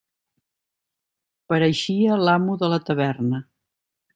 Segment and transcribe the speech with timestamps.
[1.53, 3.43] Pareixia l'amo de la taverna.